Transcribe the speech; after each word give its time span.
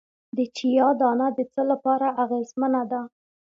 د 0.37 0.39
چیا 0.57 0.87
دانه 1.01 1.27
د 1.37 1.39
څه 1.53 1.61
لپاره 1.71 2.07
اغیزمنه 2.23 2.81
ده؟ 2.91 3.01